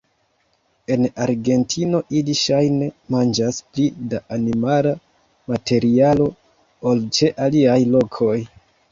[0.93, 4.93] En Argentino ili ŝajne manĝas pli da animala
[5.51, 6.27] materialo
[6.93, 8.39] ol ĉe aliaj lokoj.